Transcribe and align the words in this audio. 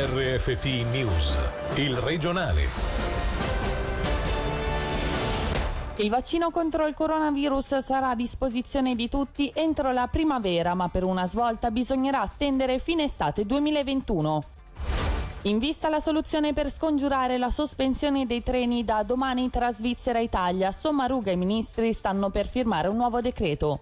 RFT 0.00 0.64
News, 0.92 1.36
il 1.74 1.96
regionale. 1.96 2.68
Il 5.96 6.08
vaccino 6.08 6.52
contro 6.52 6.86
il 6.86 6.94
coronavirus 6.94 7.78
sarà 7.78 8.10
a 8.10 8.14
disposizione 8.14 8.94
di 8.94 9.08
tutti 9.08 9.50
entro 9.52 9.90
la 9.90 10.06
primavera, 10.06 10.74
ma 10.74 10.88
per 10.88 11.02
una 11.02 11.26
svolta 11.26 11.72
bisognerà 11.72 12.20
attendere 12.20 12.78
fine 12.78 13.02
estate 13.02 13.44
2021. 13.44 14.44
In 15.42 15.58
vista 15.58 15.88
la 15.88 15.98
soluzione 15.98 16.52
per 16.52 16.70
scongiurare 16.70 17.36
la 17.36 17.50
sospensione 17.50 18.24
dei 18.24 18.44
treni 18.44 18.84
da 18.84 19.02
domani 19.02 19.50
tra 19.50 19.72
Svizzera 19.72 20.20
e 20.20 20.22
Italia, 20.22 20.70
Sommaruga 20.70 21.32
e 21.32 21.34
i 21.34 21.36
ministri 21.36 21.92
stanno 21.92 22.30
per 22.30 22.46
firmare 22.46 22.86
un 22.86 22.94
nuovo 22.94 23.20
decreto. 23.20 23.80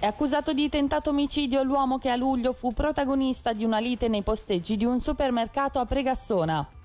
È 0.00 0.06
accusato 0.06 0.52
di 0.52 0.68
tentato 0.68 1.10
omicidio 1.10 1.64
l'uomo 1.64 1.98
che 1.98 2.08
a 2.08 2.14
luglio 2.14 2.52
fu 2.52 2.72
protagonista 2.72 3.52
di 3.52 3.64
una 3.64 3.80
lite 3.80 4.06
nei 4.06 4.22
posteggi 4.22 4.76
di 4.76 4.84
un 4.84 5.00
supermercato 5.00 5.80
a 5.80 5.86
Pregassona. 5.86 6.77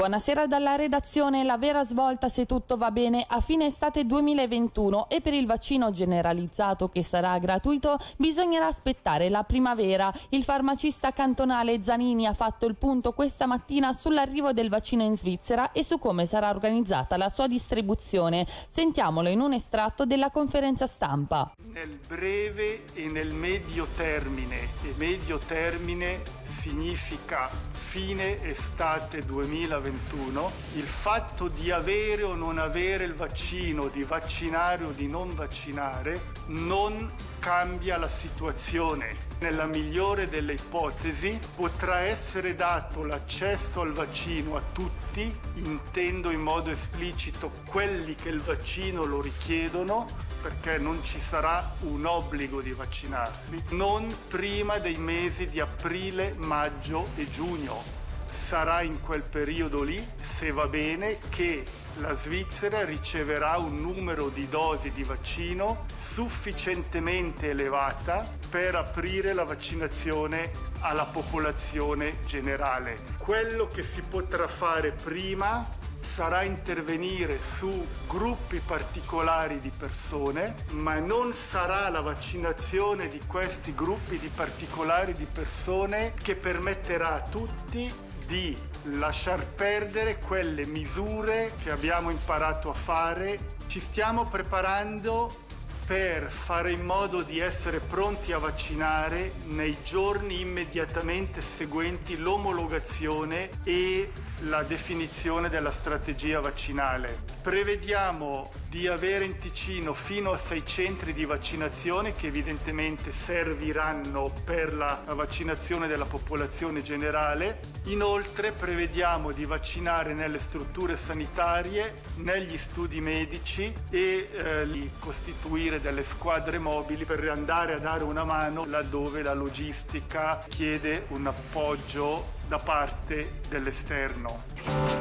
Buonasera 0.00 0.46
dalla 0.46 0.76
redazione. 0.76 1.44
La 1.44 1.58
vera 1.58 1.84
svolta, 1.84 2.30
se 2.30 2.46
tutto 2.46 2.78
va 2.78 2.90
bene, 2.90 3.22
a 3.28 3.40
fine 3.40 3.66
estate 3.66 4.06
2021 4.06 5.10
e 5.10 5.20
per 5.20 5.34
il 5.34 5.44
vaccino 5.44 5.90
generalizzato 5.90 6.88
che 6.88 7.02
sarà 7.02 7.38
gratuito 7.38 7.98
bisognerà 8.16 8.66
aspettare 8.66 9.28
la 9.28 9.42
primavera. 9.42 10.10
Il 10.30 10.42
farmacista 10.42 11.12
cantonale 11.12 11.84
Zanini 11.84 12.26
ha 12.26 12.32
fatto 12.32 12.64
il 12.64 12.76
punto 12.76 13.12
questa 13.12 13.44
mattina 13.44 13.92
sull'arrivo 13.92 14.54
del 14.54 14.70
vaccino 14.70 15.02
in 15.02 15.18
Svizzera 15.18 15.70
e 15.72 15.84
su 15.84 15.98
come 15.98 16.24
sarà 16.24 16.48
organizzata 16.48 17.18
la 17.18 17.28
sua 17.28 17.46
distribuzione. 17.46 18.46
Sentiamolo 18.68 19.28
in 19.28 19.40
un 19.40 19.52
estratto 19.52 20.06
della 20.06 20.30
conferenza 20.30 20.86
stampa. 20.86 21.52
Nel 21.74 21.98
breve 22.08 22.84
e 22.94 23.06
nel 23.06 23.34
medio 23.34 23.86
termine, 23.94 24.60
e 24.82 24.94
medio 24.96 25.36
termine 25.36 26.39
significa 26.60 27.48
fine 27.72 28.42
estate 28.42 29.24
2021, 29.24 30.52
il 30.74 30.84
fatto 30.84 31.48
di 31.48 31.70
avere 31.70 32.22
o 32.22 32.34
non 32.34 32.58
avere 32.58 33.04
il 33.04 33.14
vaccino, 33.14 33.88
di 33.88 34.02
vaccinare 34.02 34.84
o 34.84 34.90
di 34.90 35.08
non 35.08 35.34
vaccinare, 35.34 36.32
non 36.48 37.10
cambia 37.38 37.96
la 37.96 38.08
situazione. 38.08 39.29
Nella 39.40 39.64
migliore 39.64 40.28
delle 40.28 40.52
ipotesi 40.52 41.40
potrà 41.56 42.00
essere 42.00 42.54
dato 42.54 43.02
l'accesso 43.04 43.80
al 43.80 43.92
vaccino 43.92 44.54
a 44.56 44.62
tutti, 44.70 45.34
intendo 45.54 46.30
in 46.30 46.40
modo 46.40 46.68
esplicito 46.68 47.50
quelli 47.64 48.14
che 48.14 48.28
il 48.28 48.42
vaccino 48.42 49.04
lo 49.04 49.22
richiedono, 49.22 50.06
perché 50.42 50.76
non 50.76 51.02
ci 51.02 51.18
sarà 51.20 51.74
un 51.80 52.04
obbligo 52.04 52.60
di 52.60 52.72
vaccinarsi, 52.72 53.64
non 53.70 54.14
prima 54.28 54.76
dei 54.76 54.96
mesi 54.96 55.46
di 55.46 55.58
aprile, 55.58 56.34
maggio 56.36 57.08
e 57.16 57.28
giugno. 57.30 57.99
Sarà 58.30 58.82
in 58.82 59.00
quel 59.00 59.22
periodo 59.22 59.82
lì, 59.82 60.04
se 60.20 60.50
va 60.50 60.66
bene, 60.66 61.18
che 61.28 61.64
la 61.98 62.14
Svizzera 62.14 62.84
riceverà 62.84 63.58
un 63.58 63.76
numero 63.76 64.28
di 64.28 64.48
dosi 64.48 64.90
di 64.92 65.04
vaccino 65.04 65.84
sufficientemente 65.96 67.50
elevata 67.50 68.28
per 68.48 68.74
aprire 68.74 69.32
la 69.34 69.44
vaccinazione 69.44 70.50
alla 70.80 71.04
popolazione 71.04 72.18
generale. 72.24 73.00
Quello 73.18 73.68
che 73.68 73.82
si 73.82 74.00
potrà 74.02 74.48
fare 74.48 74.92
prima 74.92 75.78
sarà 76.00 76.42
intervenire 76.42 77.40
su 77.40 77.86
gruppi 78.08 78.58
particolari 78.58 79.60
di 79.60 79.70
persone, 79.70 80.56
ma 80.70 80.98
non 80.98 81.32
sarà 81.32 81.88
la 81.88 82.00
vaccinazione 82.00 83.08
di 83.08 83.20
questi 83.26 83.74
gruppi 83.74 84.18
di 84.18 84.28
particolari 84.28 85.14
di 85.14 85.26
persone 85.30 86.14
che 86.20 86.34
permetterà 86.34 87.14
a 87.14 87.20
tutti 87.22 88.08
di 88.30 88.56
lasciar 88.84 89.44
perdere 89.44 90.20
quelle 90.20 90.64
misure 90.64 91.50
che 91.64 91.72
abbiamo 91.72 92.10
imparato 92.10 92.70
a 92.70 92.74
fare. 92.74 93.56
Ci 93.66 93.80
stiamo 93.80 94.26
preparando 94.26 95.48
per 95.84 96.30
fare 96.30 96.70
in 96.70 96.84
modo 96.84 97.22
di 97.22 97.40
essere 97.40 97.80
pronti 97.80 98.30
a 98.30 98.38
vaccinare 98.38 99.32
nei 99.46 99.78
giorni 99.82 100.38
immediatamente 100.38 101.40
seguenti 101.40 102.16
l'omologazione 102.16 103.50
e 103.64 104.12
la 104.42 104.62
definizione 104.62 105.48
della 105.48 105.72
strategia 105.72 106.38
vaccinale. 106.38 107.24
Prevediamo 107.42 108.52
di 108.70 108.86
avere 108.86 109.24
in 109.24 109.36
Ticino 109.36 109.94
fino 109.94 110.30
a 110.30 110.36
sei 110.36 110.64
centri 110.64 111.12
di 111.12 111.24
vaccinazione 111.24 112.14
che 112.14 112.28
evidentemente 112.28 113.10
serviranno 113.10 114.32
per 114.44 114.72
la 114.72 115.02
vaccinazione 115.08 115.88
della 115.88 116.04
popolazione 116.04 116.80
generale. 116.80 117.58
Inoltre 117.86 118.52
prevediamo 118.52 119.32
di 119.32 119.44
vaccinare 119.44 120.14
nelle 120.14 120.38
strutture 120.38 120.96
sanitarie, 120.96 122.02
negli 122.18 122.56
studi 122.56 123.00
medici 123.00 123.74
e 123.90 124.28
eh, 124.32 124.70
di 124.70 124.88
costituire 125.00 125.80
delle 125.80 126.04
squadre 126.04 126.58
mobili 126.58 127.04
per 127.04 127.28
andare 127.28 127.74
a 127.74 127.78
dare 127.78 128.04
una 128.04 128.24
mano 128.24 128.64
laddove 128.66 129.22
la 129.22 129.34
logistica 129.34 130.44
chiede 130.48 131.06
un 131.08 131.26
appoggio 131.26 132.38
da 132.50 132.58
parte 132.58 133.38
dell'esterno. 133.48 134.42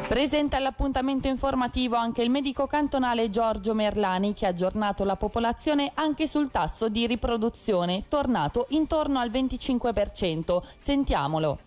Presenta 0.07 0.57
all'appuntamento 0.57 1.27
informativo 1.27 1.95
anche 1.95 2.21
il 2.21 2.29
medico 2.29 2.67
cantonale 2.67 3.31
Giorgio 3.31 3.73
Merlani 3.73 4.35
che 4.35 4.45
ha 4.45 4.49
aggiornato 4.49 5.03
la 5.03 5.15
popolazione 5.15 5.89
anche 5.95 6.27
sul 6.27 6.51
tasso 6.51 6.89
di 6.89 7.07
riproduzione, 7.07 8.05
tornato 8.07 8.67
intorno 8.69 9.17
al 9.17 9.31
25%. 9.31 10.61
Sentiamolo 10.77 11.61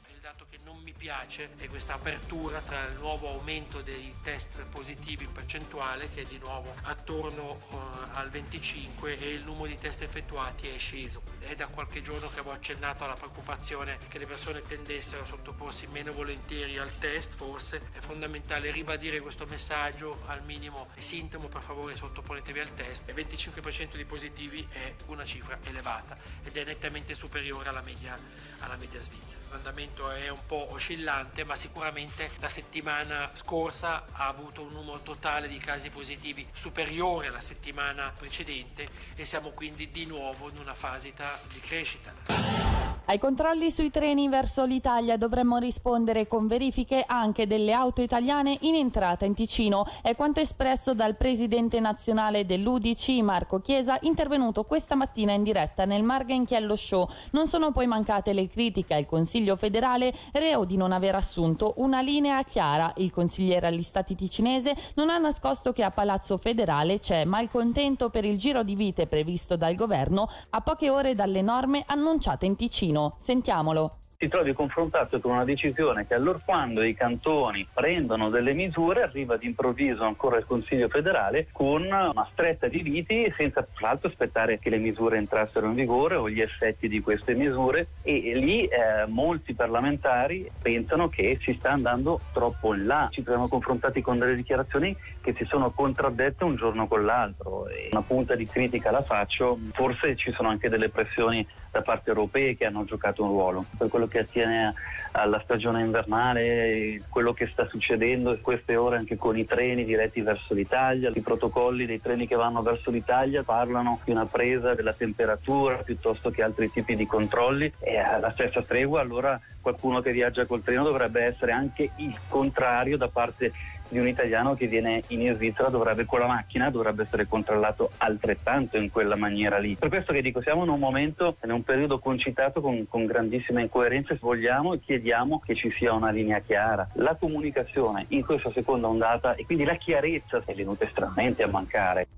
piace 1.03 1.51
è 1.57 1.67
questa 1.67 1.95
apertura 1.95 2.61
tra 2.61 2.87
il 2.87 2.95
nuovo 2.95 3.29
aumento 3.29 3.81
dei 3.81 4.15
test 4.23 4.65
positivi 4.67 5.25
in 5.25 5.33
percentuale 5.33 6.09
che 6.15 6.23
è 6.23 6.25
di 6.25 6.39
nuovo 6.39 6.73
attorno 6.83 7.61
uh, 7.71 7.77
al 8.13 8.31
25 8.31 9.19
e 9.19 9.33
il 9.33 9.43
numero 9.43 9.67
di 9.67 9.79
test 9.79 10.03
effettuati 10.03 10.69
è 10.69 10.79
sceso. 10.79 11.23
È 11.41 11.57
da 11.57 11.67
qualche 11.67 12.03
giorno 12.03 12.29
che 12.29 12.39
avevo 12.39 12.55
accennato 12.55 13.03
alla 13.03 13.15
preoccupazione 13.15 13.99
che 14.07 14.19
le 14.19 14.27
persone 14.27 14.63
tendessero 14.63 15.23
a 15.23 15.27
sottoporsi 15.27 15.89
meno 15.89 16.13
volentieri 16.13 16.79
al 16.79 16.97
test, 16.99 17.35
forse 17.35 17.89
è 17.91 17.99
fondamentale 17.99 18.71
ribadire 18.71 19.19
questo 19.19 19.45
messaggio 19.47 20.23
al 20.27 20.45
minimo 20.45 20.91
sintomo 20.99 21.49
per 21.49 21.63
favore 21.63 21.97
sottoponetevi 21.97 22.61
al 22.61 22.75
test. 22.75 23.09
Il 23.09 23.17
25% 23.17 23.97
di 23.97 24.05
positivi 24.05 24.65
è 24.71 24.95
una 25.07 25.25
cifra 25.25 25.59
elevata 25.65 26.17
ed 26.45 26.57
è 26.57 26.63
nettamente 26.63 27.15
superiore 27.15 27.71
alla 27.71 27.83
media, 27.83 28.17
alla 28.61 28.77
media 28.77 29.01
svizzera. 29.01 29.41
L'andamento 29.51 30.09
è 30.09 30.29
un 30.29 30.47
po' 30.47 30.71
oscillante 30.71 30.91
oscillante, 30.93 31.45
ma 31.45 31.57
sicuramente 31.57 32.31
la 32.41 32.49
settimana 32.49 33.31
scorsa 33.33 34.05
ha 34.13 34.27
avuto 34.27 34.63
un 34.63 34.73
numero 34.73 35.01
totale 35.01 35.49
di 35.49 35.59
casi 35.59 35.89
positivi 35.89 36.47
superiore 36.53 37.29
alla 37.29 37.41
settimana 37.41 38.13
precedente 38.17 38.87
e 39.15 39.25
siamo 39.25 39.51
quindi 39.51 39.91
di 39.91 40.05
nuovo 40.05 40.51
in 40.51 40.59
una 40.59 40.75
fase 40.75 41.13
di 41.53 41.61
crescita. 41.61 42.72
Ai 43.05 43.19
controlli 43.19 43.73
sui 43.73 43.91
treni 43.91 44.29
verso 44.29 44.65
l'Italia 44.65 45.17
dovremmo 45.17 45.59
rispondere 45.59 46.29
con 46.29 46.47
verifiche 46.47 47.03
anche 47.05 47.49
delle 47.49 47.73
auto 47.73 48.01
italiane 48.01 48.57
in 48.61 48.77
entrata 48.77 49.25
in 49.25 49.35
Ticino. 49.35 49.85
È 50.01 50.15
quanto 50.15 50.39
espresso 50.39 50.95
dal 50.95 51.17
presidente 51.17 51.81
nazionale 51.81 52.47
dell'UDC, 52.47 53.09
Marco 53.21 53.61
Chiesa, 53.61 53.99
intervenuto 54.03 54.63
questa 54.63 54.95
mattina 54.95 55.33
in 55.33 55.43
diretta 55.43 55.85
nel 55.85 56.05
Margenchiello 56.05 56.77
Show. 56.77 57.09
Non 57.33 57.49
sono 57.49 57.73
poi 57.73 57.89
mancate 57.89 58.33
le 58.33 58.47
critiche 58.47 58.95
al 58.95 59.05
Consiglio 59.05 59.57
federale, 59.57 60.15
reo 60.31 60.65
di 60.65 60.77
non 60.77 60.93
aver 60.93 61.17
assunto 61.17 61.75
una 61.79 62.01
linea 62.01 62.41
chiara. 62.45 62.93
Il 62.99 63.11
consigliere 63.11 63.67
agli 63.67 63.83
stati 63.83 64.15
ticinese 64.15 64.77
non 64.95 65.11
ha 65.11 65.19
nascosto 65.19 65.73
che 65.73 65.83
a 65.83 65.91
Palazzo 65.91 66.39
Federale 66.39 67.01
c'è 67.01 67.25
malcontento 67.25 68.11
per 68.11 68.25
il 68.25 68.39
giro 68.39 68.63
di 68.63 68.77
vite 68.77 69.09
previsto 69.09 69.57
dal 69.57 69.75
governo 69.75 70.29
a 70.51 70.61
poche 70.61 70.89
ore 70.89 71.17
dalle 71.17 71.43
norme 71.43 71.83
annunciate 71.85 72.47
in 72.47 72.55
Ticino. 72.55 72.91
Sentiamolo. 73.19 73.97
Ti 74.23 74.29
trovi 74.29 74.53
confrontato 74.53 75.19
con 75.19 75.33
una 75.33 75.43
decisione 75.43 76.07
che 76.07 76.15
allorquando 76.15 76.85
i 76.85 76.95
cantoni 76.95 77.67
prendono 77.75 78.29
delle 78.29 78.55
misure 78.55 79.03
arriva 79.03 79.37
d'improvviso 79.37 80.05
ancora 80.05 80.39
il 80.39 80.47
Consiglio 80.47 80.87
federale 80.87 81.49
con 81.51 81.83
una 81.83 82.29
stretta 82.31 82.69
di 82.69 82.83
viti 82.83 83.35
senza 83.37 83.65
tra 83.65 83.89
l'altro 83.89 84.07
aspettare 84.07 84.61
che 84.61 84.71
le 84.71 84.79
misure 84.79 85.17
entrassero 85.17 85.67
in 85.67 85.75
vigore 85.75 86.15
o 86.15 86.31
gli 86.31 86.41
effetti 86.41 86.87
di 86.87 87.01
queste 87.01 87.35
misure. 87.35 87.89
E 88.03 88.31
lì 88.37 88.63
eh, 88.63 89.07
molti 89.09 89.55
parlamentari 89.55 90.49
pensano 90.63 91.09
che 91.09 91.37
si 91.43 91.55
sta 91.55 91.73
andando 91.73 92.21
troppo 92.33 92.75
in 92.75 92.87
là. 92.87 93.09
Ci 93.11 93.25
siamo 93.25 93.49
confrontati 93.49 94.03
con 94.03 94.19
delle 94.19 94.37
dichiarazioni 94.37 94.97
che 95.21 95.35
si 95.35 95.45
sono 95.47 95.73
contraddette 95.73 96.45
un 96.45 96.55
giorno 96.55 96.87
con 96.87 97.05
l'altro. 97.05 97.67
E 97.67 97.89
una 97.91 98.03
punta 98.03 98.37
di 98.37 98.47
critica 98.47 98.93
la 98.93 99.03
faccio, 99.03 99.59
forse 99.73 100.15
ci 100.15 100.31
sono 100.31 100.49
anche 100.49 100.69
delle 100.69 100.91
pressioni 100.91 101.45
da 101.73 101.81
parte 101.81 102.11
europee 102.11 102.55
che 102.55 102.67
hanno 102.67 102.85
giocato 102.85 103.25
un 103.25 103.31
ruolo. 103.31 103.65
Per 103.77 103.89
quello 103.89 104.07
che 104.07 104.21
attiene 104.21 104.75
alla 105.13 105.41
stagione 105.41 105.83
invernale, 105.83 107.01
quello 107.09 107.33
che 107.33 107.47
sta 107.47 107.67
succedendo 107.67 108.35
in 108.35 108.43
queste 108.43 108.77
ore 108.77 108.99
anche 108.99 109.17
con 109.17 109.37
i 109.39 109.47
treni 109.47 109.85
diretti 109.85 110.21
verso 110.21 110.53
l'Italia, 110.53 111.11
i 111.13 111.21
protocolli 111.21 111.87
dei 111.87 112.01
treni 112.01 112.27
che 112.27 112.37
vanno 112.37 112.61
verso 112.61 112.91
l'Italia 112.91 113.43
parlano 113.43 114.01
di 114.05 114.11
una 114.11 114.27
presa 114.27 114.75
della 114.75 114.93
temperatura 114.93 115.77
piuttosto 115.77 116.31
che 116.31 116.43
altri 116.43 116.71
tipi 116.71 116.95
di 116.95 117.07
controlli 117.07 117.73
e 117.81 117.97
alla 117.97 118.33
stessa 118.33 118.61
tregua 118.63 119.01
allora 119.01 119.41
qualcuno 119.61 120.01
che 120.01 120.13
viaggia 120.13 120.45
col 120.45 120.63
treno 120.63 120.85
dovrebbe 120.85 121.23
essere 121.23 121.53
anche 121.53 121.91
il 121.97 122.15
contrario 122.29 122.99
da 122.99 123.09
parte 123.09 123.53
di 123.93 123.99
un 123.99 124.09
italiano 124.09 124.55
che 124.55 124.67
viene 124.67 125.03
in 125.09 125.33
Svizzera 125.35 125.69
dovrebbe 125.69 126.05
con 126.05 126.19
la 126.19 126.27
macchina 126.27 126.71
dovrebbe 126.71 127.03
essere 127.03 127.29
controllato 127.29 127.91
altrettanto 127.99 128.79
in 128.79 128.91
quella 128.91 129.17
maniera 129.17 129.59
lì. 129.59 129.77
Per 129.77 129.89
questo 129.89 130.13
che 130.13 130.23
dico 130.23 130.41
siamo 130.41 130.65
in 130.65 130.71
un 130.71 130.79
momento, 130.79 131.37
in 131.45 131.53
un 131.53 131.63
periodo 131.63 131.99
concitato 131.99 132.61
con, 132.61 132.87
con 132.89 133.05
grandissime 133.07 133.63
incoerenze, 133.63 134.19
vogliamo 134.21 134.73
e 134.73 134.81
chiediamo 134.81 135.41
che 135.45 135.55
ci 135.55 135.71
sia 135.79 135.93
una 135.93 136.11
linea 136.11 136.41
chiara. 136.41 136.89
La 136.95 137.17
comunicazione 137.17 138.07
in 138.09 138.25
questa 138.25 138.51
seconda 138.51 138.89
ondata 138.89 139.35
e 139.35 139.45
quindi 139.45 139.65
la 139.65 139.77
chiarezza 139.77 140.43
è 140.45 140.55
venuta 140.55 140.85
estremamente 140.85 141.43
a 141.43 141.49
mancare. 141.49 142.09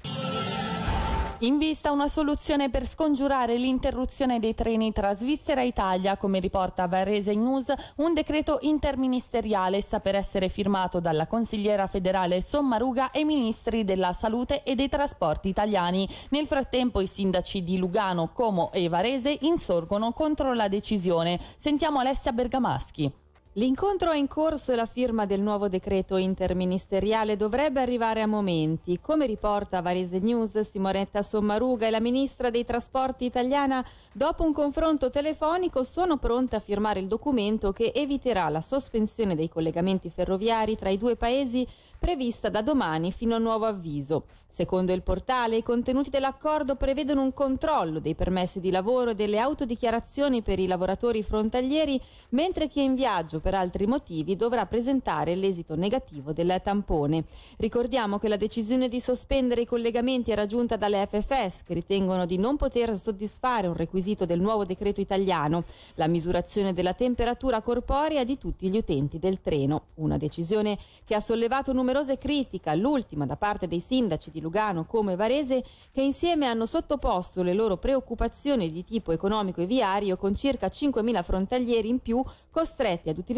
In 1.44 1.58
vista 1.58 1.92
una 1.92 2.08
soluzione 2.08 2.70
per 2.70 2.86
scongiurare 2.86 3.58
l'interruzione 3.58 4.38
dei 4.38 4.54
treni 4.54 4.92
tra 4.92 5.14
Svizzera 5.14 5.60
e 5.60 5.66
Italia, 5.66 6.16
come 6.16 6.38
riporta 6.38 6.88
Varese 6.88 7.34
News, 7.34 7.70
un 7.96 8.14
decreto 8.14 8.60
interministeriale 8.62 9.82
sta 9.82 10.00
per 10.00 10.14
essere 10.14 10.48
firmato 10.48 11.00
dalla 11.00 11.26
consigliera 11.26 11.86
federale 11.86 12.40
Sommaruga 12.40 13.10
e 13.10 13.24
ministri 13.24 13.84
della 13.84 14.14
salute 14.14 14.62
e 14.62 14.74
dei 14.74 14.88
trasporti 14.88 15.50
italiani. 15.50 16.08
Nel 16.30 16.46
frattempo 16.46 17.02
i 17.02 17.06
sindaci 17.06 17.62
di 17.62 17.76
Lugano, 17.76 18.30
Como 18.32 18.72
e 18.72 18.88
Varese 18.88 19.36
insorgono 19.42 20.12
contro 20.12 20.54
la 20.54 20.68
decisione. 20.68 21.38
Sentiamo 21.58 21.98
Alessia 21.98 22.32
Bergamaschi. 22.32 23.23
L'incontro 23.56 24.10
è 24.10 24.16
in 24.16 24.26
corso 24.26 24.72
e 24.72 24.74
la 24.74 24.84
firma 24.84 25.26
del 25.26 25.40
nuovo 25.40 25.68
decreto 25.68 26.16
interministeriale 26.16 27.36
dovrebbe 27.36 27.80
arrivare 27.80 28.20
a 28.20 28.26
momenti. 28.26 28.98
Come 29.00 29.26
riporta 29.26 29.80
Varese 29.80 30.18
News, 30.18 30.58
Simonetta 30.58 31.22
Sommaruga 31.22 31.86
e 31.86 31.90
la 31.90 32.00
ministra 32.00 32.50
dei 32.50 32.64
trasporti 32.64 33.24
italiana, 33.24 33.86
dopo 34.10 34.42
un 34.42 34.52
confronto 34.52 35.08
telefonico, 35.08 35.84
sono 35.84 36.16
pronte 36.16 36.56
a 36.56 36.60
firmare 36.60 36.98
il 36.98 37.06
documento 37.06 37.70
che 37.70 37.92
eviterà 37.94 38.48
la 38.48 38.60
sospensione 38.60 39.36
dei 39.36 39.48
collegamenti 39.48 40.10
ferroviari 40.10 40.76
tra 40.76 40.88
i 40.88 40.98
due 40.98 41.14
paesi 41.14 41.64
prevista 41.96 42.48
da 42.48 42.60
domani 42.60 43.12
fino 43.12 43.36
a 43.36 43.38
nuovo 43.38 43.66
avviso. 43.66 44.24
Secondo 44.54 44.92
il 44.92 45.02
portale, 45.02 45.56
i 45.56 45.64
contenuti 45.64 46.10
dell'accordo 46.10 46.76
prevedono 46.76 47.22
un 47.22 47.32
controllo 47.32 47.98
dei 47.98 48.14
permessi 48.14 48.60
di 48.60 48.70
lavoro 48.70 49.10
e 49.10 49.14
delle 49.16 49.40
autodichiarazioni 49.40 50.42
per 50.42 50.60
i 50.60 50.68
lavoratori 50.68 51.24
frontalieri, 51.24 52.00
mentre 52.30 52.68
chi 52.68 52.78
è 52.78 52.84
in 52.84 52.94
viaggio 52.94 53.40
per 53.44 53.54
altri 53.54 53.86
motivi 53.86 54.36
dovrà 54.36 54.64
presentare 54.64 55.34
l'esito 55.34 55.76
negativo 55.76 56.32
del 56.32 56.62
tampone. 56.64 57.24
Ricordiamo 57.58 58.18
che 58.18 58.28
la 58.28 58.38
decisione 58.38 58.88
di 58.88 59.00
sospendere 59.00 59.60
i 59.60 59.66
collegamenti 59.66 60.30
era 60.30 60.46
giunta 60.46 60.78
dalle 60.78 61.06
FFS, 61.06 61.62
che 61.62 61.74
ritengono 61.74 62.24
di 62.24 62.38
non 62.38 62.56
poter 62.56 62.96
soddisfare 62.96 63.66
un 63.66 63.74
requisito 63.74 64.24
del 64.24 64.40
nuovo 64.40 64.64
decreto 64.64 65.02
italiano, 65.02 65.62
la 65.96 66.06
misurazione 66.06 66.72
della 66.72 66.94
temperatura 66.94 67.60
corporea 67.60 68.24
di 68.24 68.38
tutti 68.38 68.70
gli 68.70 68.78
utenti 68.78 69.18
del 69.18 69.42
treno. 69.42 69.88
Una 69.96 70.16
decisione 70.16 70.78
che 71.04 71.14
ha 71.14 71.20
sollevato 71.20 71.74
numerose 71.74 72.16
critiche, 72.16 72.74
l'ultima 72.74 73.26
da 73.26 73.36
parte 73.36 73.68
dei 73.68 73.80
sindaci 73.80 74.30
di 74.30 74.40
Lugano 74.40 74.86
come 74.86 75.16
Varese, 75.16 75.62
che 75.92 76.00
insieme 76.00 76.46
hanno 76.46 76.64
sottoposto 76.64 77.42
le 77.42 77.52
loro 77.52 77.76
preoccupazioni 77.76 78.72
di 78.72 78.84
tipo 78.84 79.12
economico 79.12 79.60
e 79.60 79.66
viario 79.66 80.16
con 80.16 80.34
circa 80.34 80.68
5.000 80.68 81.22
frontalieri 81.22 81.90
in 81.90 81.98
più 81.98 82.24
costretti 82.50 83.10
ad 83.10 83.18
utilizzare 83.18 83.32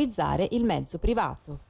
il 0.51 0.65
mezzo 0.65 0.99
privato. 0.99 1.61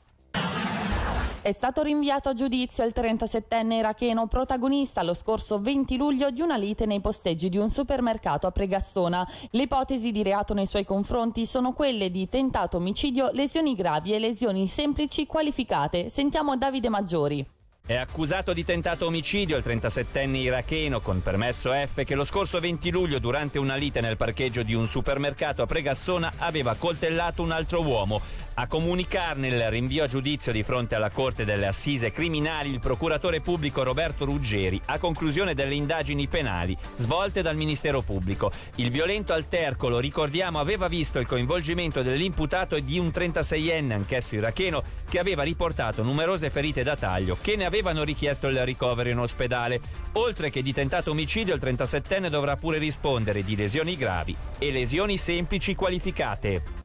È 1.46 1.52
stato 1.52 1.82
rinviato 1.82 2.28
a 2.28 2.34
giudizio 2.34 2.84
il 2.84 2.92
37enne 2.92 3.74
iracheno 3.74 4.26
protagonista 4.26 5.04
lo 5.04 5.14
scorso 5.14 5.60
20 5.60 5.96
luglio 5.96 6.30
di 6.30 6.40
una 6.40 6.56
lite 6.56 6.86
nei 6.86 7.00
posteggi 7.00 7.48
di 7.48 7.56
un 7.56 7.70
supermercato 7.70 8.48
a 8.48 8.50
Pregassona. 8.50 9.24
Le 9.50 9.62
ipotesi 9.62 10.10
di 10.10 10.24
reato 10.24 10.54
nei 10.54 10.66
suoi 10.66 10.84
confronti 10.84 11.46
sono 11.46 11.72
quelle 11.72 12.10
di 12.10 12.28
tentato 12.28 12.78
omicidio, 12.78 13.30
lesioni 13.30 13.76
gravi 13.76 14.12
e 14.12 14.18
lesioni 14.18 14.66
semplici 14.66 15.24
qualificate. 15.26 16.08
Sentiamo 16.08 16.56
Davide 16.56 16.88
Maggiori. 16.88 17.55
È 17.88 17.94
accusato 17.94 18.52
di 18.52 18.64
tentato 18.64 19.06
omicidio 19.06 19.56
il 19.56 19.62
37enne 19.64 20.34
iracheno 20.34 21.00
con 21.00 21.22
permesso 21.22 21.70
F 21.70 22.02
che 22.02 22.16
lo 22.16 22.24
scorso 22.24 22.58
20 22.58 22.90
luglio 22.90 23.20
durante 23.20 23.60
una 23.60 23.76
lite 23.76 24.00
nel 24.00 24.16
parcheggio 24.16 24.64
di 24.64 24.74
un 24.74 24.88
supermercato 24.88 25.62
a 25.62 25.66
Pregassona 25.66 26.32
aveva 26.38 26.74
coltellato 26.74 27.42
un 27.42 27.52
altro 27.52 27.82
uomo. 27.82 28.20
A 28.54 28.66
comunicarne 28.66 29.48
il 29.48 29.70
rinvio 29.70 30.02
a 30.02 30.08
giudizio 30.08 30.50
di 30.50 30.64
fronte 30.64 30.96
alla 30.96 31.10
Corte 31.10 31.44
delle 31.44 31.68
Assise 31.68 32.10
Criminali 32.10 32.70
il 32.70 32.80
procuratore 32.80 33.40
pubblico 33.40 33.84
Roberto 33.84 34.24
Ruggeri 34.24 34.80
a 34.86 34.98
conclusione 34.98 35.54
delle 35.54 35.74
indagini 35.74 36.26
penali 36.26 36.76
svolte 36.94 37.40
dal 37.40 37.54
Ministero 37.54 38.00
Pubblico. 38.00 38.50
Il 38.76 38.90
violento 38.90 39.32
altercolo, 39.32 40.00
ricordiamo, 40.00 40.58
aveva 40.58 40.88
visto 40.88 41.20
il 41.20 41.26
coinvolgimento 41.26 42.02
dell'imputato 42.02 42.74
e 42.74 42.84
di 42.84 42.98
un 42.98 43.08
36enne, 43.08 43.92
anch'esso 43.92 44.34
iracheno, 44.34 44.82
che 45.08 45.20
aveva 45.20 45.44
riportato 45.44 46.02
numerose 46.02 46.50
ferite 46.50 46.82
da 46.82 46.96
taglio 46.96 47.36
che 47.40 47.54
ne 47.54 47.66
avevano 47.76 48.04
richiesto 48.04 48.48
il 48.48 48.64
ricovero 48.64 49.10
in 49.10 49.18
ospedale. 49.18 49.80
Oltre 50.12 50.48
che 50.48 50.62
di 50.62 50.72
tentato 50.72 51.10
omicidio, 51.10 51.54
il 51.54 51.60
37enne 51.62 52.28
dovrà 52.28 52.56
pure 52.56 52.78
rispondere 52.78 53.44
di 53.44 53.54
lesioni 53.54 53.96
gravi 53.96 54.34
e 54.58 54.70
lesioni 54.70 55.18
semplici 55.18 55.74
qualificate. 55.74 56.84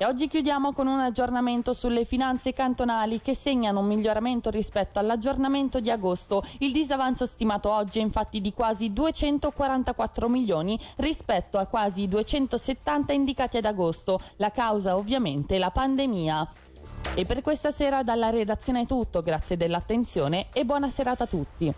E 0.00 0.04
oggi 0.04 0.28
chiudiamo 0.28 0.72
con 0.72 0.86
un 0.86 1.00
aggiornamento 1.00 1.72
sulle 1.72 2.04
finanze 2.04 2.52
cantonali 2.52 3.20
che 3.20 3.34
segnano 3.34 3.80
un 3.80 3.86
miglioramento 3.86 4.48
rispetto 4.48 5.00
all'aggiornamento 5.00 5.80
di 5.80 5.90
agosto. 5.90 6.44
Il 6.58 6.70
disavanzo 6.70 7.26
stimato 7.26 7.72
oggi 7.72 7.98
è 7.98 8.02
infatti 8.02 8.40
di 8.40 8.52
quasi 8.52 8.92
244 8.92 10.28
milioni 10.28 10.78
rispetto 10.98 11.58
a 11.58 11.66
quasi 11.66 12.06
270 12.06 13.12
indicati 13.12 13.56
ad 13.56 13.64
agosto. 13.64 14.20
La 14.36 14.52
causa 14.52 14.96
ovviamente 14.96 15.58
la 15.58 15.72
pandemia. 15.72 16.48
E 17.14 17.24
per 17.24 17.40
questa 17.42 17.70
sera 17.70 18.02
dalla 18.02 18.30
redazione 18.30 18.80
è 18.82 18.86
tutto, 18.86 19.22
grazie 19.22 19.56
dell'attenzione 19.56 20.46
e 20.52 20.64
buona 20.64 20.88
serata 20.88 21.22
a 21.24 21.26
tutti. 21.26 21.72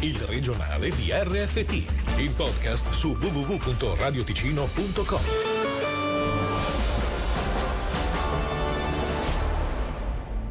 Il 0.00 0.18
regionale 0.20 0.90
di 0.90 1.10
RFT, 1.10 2.18
il 2.18 2.30
podcast 2.30 2.90
su 2.90 3.16
www.radioticino.com. 3.18 5.57